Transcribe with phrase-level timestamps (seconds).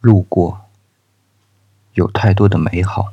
[0.00, 0.66] 路过，
[1.94, 3.12] 有太多的美好，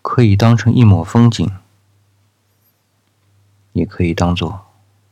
[0.00, 1.50] 可以当成一抹风景，
[3.72, 4.66] 也可以当做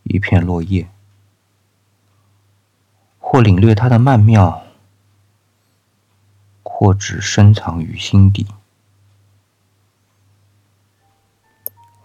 [0.04, 0.88] 一片落叶，
[3.18, 4.62] 或领略它的曼妙，
[6.62, 8.46] 或只深藏于心底。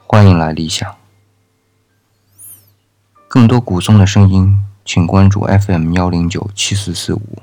[0.06, 0.98] 欢迎来理想，
[3.30, 7.42] 更多古松的声音，请关注 FM 幺零九七四四五。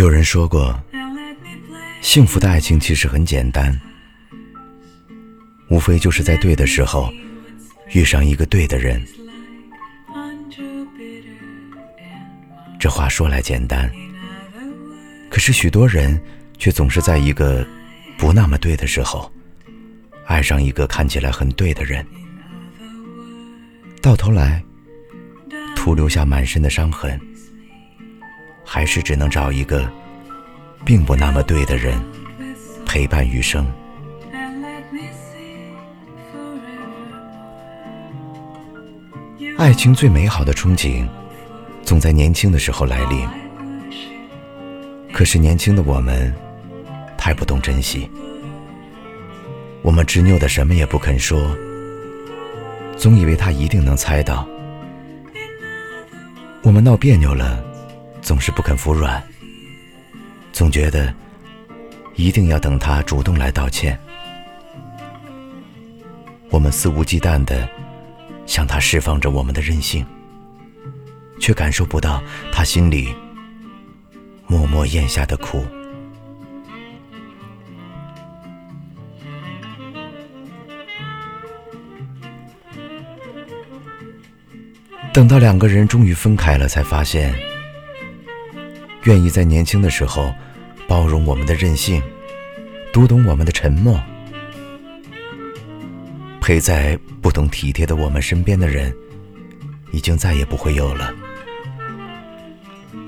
[0.00, 0.74] 有人说过，
[2.00, 3.78] 幸福的爱情其实很简单，
[5.68, 7.12] 无非就是在对的时候
[7.92, 9.06] 遇上一个对的人。
[12.78, 13.92] 这话说来简单，
[15.28, 16.18] 可是许多人
[16.56, 17.62] 却总是在一个
[18.16, 19.30] 不那么对的时候，
[20.24, 22.02] 爱上一个看起来很对的人，
[24.00, 24.64] 到头来
[25.76, 27.20] 徒留下满身的伤痕。
[28.72, 29.90] 还是只能找一个
[30.84, 32.00] 并不那么对的人
[32.86, 33.66] 陪伴余生。
[39.58, 41.04] 爱情最美好的憧憬，
[41.82, 43.28] 总在年轻的时候来临。
[45.12, 46.32] 可是年轻的我们
[47.18, 48.08] 太不懂珍惜，
[49.82, 51.56] 我们执拗的什么也不肯说，
[52.96, 54.46] 总以为他一定能猜到。
[56.62, 57.68] 我们闹别扭了。
[58.22, 59.22] 总是不肯服软，
[60.52, 61.12] 总觉得
[62.14, 63.98] 一定要等他主动来道歉。
[66.50, 67.68] 我们肆无忌惮的
[68.46, 70.04] 向他释放着我们的任性，
[71.40, 72.22] 却感受不到
[72.52, 73.14] 他心里
[74.46, 75.64] 默默咽下的苦。
[85.12, 87.34] 等到两个人终于分开了，才发现。
[89.04, 90.32] 愿意在年轻的时候
[90.86, 92.02] 包容我们的任性，
[92.92, 93.98] 读懂我们的沉默，
[96.40, 98.94] 陪在不懂体贴的我们身边的人，
[99.92, 101.14] 已经再也不会有了。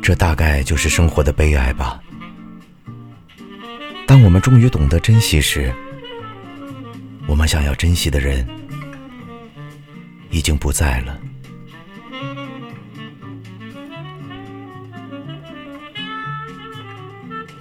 [0.00, 2.00] 这大概就是生活的悲哀吧。
[4.06, 5.72] 当我们终于懂得珍惜时，
[7.26, 8.46] 我们想要珍惜的人
[10.30, 11.18] 已经不在了。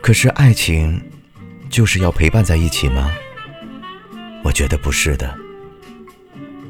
[0.01, 1.00] 可是爱情，
[1.69, 3.12] 就是要陪伴在一起吗？
[4.44, 5.38] 我觉得不是的。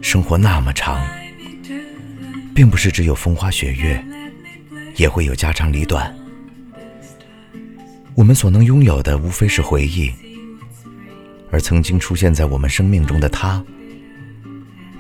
[0.02, 1.02] 生活那么长，
[2.54, 4.04] 并不是只有风花雪月，
[4.98, 6.14] 也会有家长里短。
[8.16, 10.12] 我们所能拥有的，无非是回忆。
[11.50, 13.64] 而曾经出现在我们生命中的他，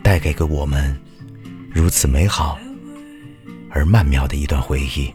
[0.01, 0.97] 带给给我们
[1.69, 2.57] 如此美好
[3.69, 5.13] 而曼妙的一段回忆。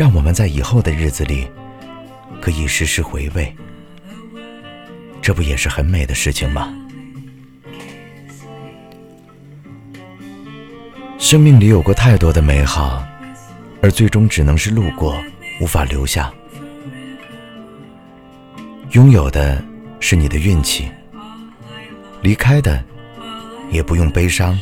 [0.00, 1.46] 让我们在以后的日子里
[2.40, 3.54] 可以时时回味，
[5.20, 6.74] 这不也是很美的事情吗？
[11.18, 13.06] 生命里有过太多的美好，
[13.82, 15.22] 而最终只能是路过，
[15.60, 16.32] 无法留下。
[18.92, 19.62] 拥有的
[20.00, 20.88] 是你的运气，
[22.22, 22.82] 离开的
[23.70, 24.58] 也不用悲伤，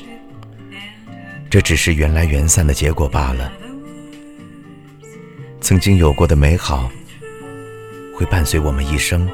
[1.48, 3.52] 这只是缘来缘散的结果罢了。
[5.68, 6.90] 曾经有过的美好，
[8.14, 9.28] 会伴随我们一生，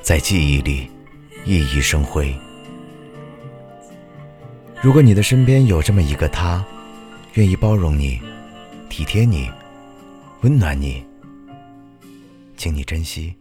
[0.00, 0.88] 在记忆里
[1.46, 2.32] 熠熠生辉。
[4.80, 6.64] 如果你的身边有这么一个他，
[7.34, 8.22] 愿意包容你、
[8.88, 9.50] 体贴你、
[10.42, 11.04] 温暖你，
[12.56, 13.34] 请你珍惜，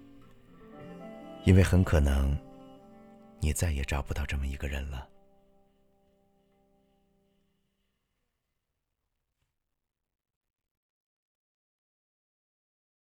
[1.44, 2.36] 因为很可能
[3.40, 5.08] 你再也找不到这么一个人了。